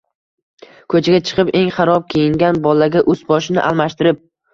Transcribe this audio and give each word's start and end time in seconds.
ko’chaga 0.93 1.19
chiqib, 1.27 1.51
eng 1.59 1.69
xarob 1.75 2.07
kiyingan 2.13 2.57
bolaga 2.69 3.05
ust 3.15 3.29
boshini 3.29 3.63
almashtirib 3.65 4.25